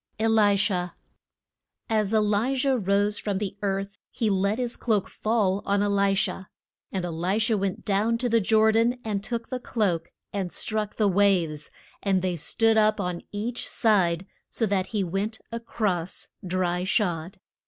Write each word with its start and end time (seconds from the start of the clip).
ELISHA. 0.17 0.95
AS 1.87 2.11
E 2.11 2.17
li 2.17 2.55
jah 2.55 2.73
rose 2.75 3.19
from 3.19 3.37
the 3.37 3.55
earth 3.61 3.99
he 4.09 4.31
let 4.31 4.57
his 4.57 4.75
cloak 4.75 5.07
fall 5.07 5.61
on 5.63 5.83
E 5.83 5.85
li 5.85 6.15
sha. 6.15 6.45
And 6.91 7.05
E 7.05 7.09
li 7.09 7.37
sha 7.37 7.55
went 7.55 7.85
down 7.85 8.17
to 8.17 8.27
the 8.27 8.41
Jor 8.41 8.71
dan, 8.71 8.99
and 9.05 9.23
took 9.23 9.49
the 9.49 9.59
cloak 9.59 10.09
and 10.33 10.51
struck 10.51 10.95
the 10.95 11.07
waves, 11.07 11.69
and 12.01 12.23
they 12.23 12.35
stood 12.35 12.77
up 12.79 12.99
on 12.99 13.21
each 13.31 13.69
side, 13.69 14.25
so 14.49 14.65
that 14.65 14.87
he 14.87 15.03
went 15.03 15.37
a 15.51 15.59
cross 15.59 16.29
dry 16.47 16.83
shod. 16.83 17.39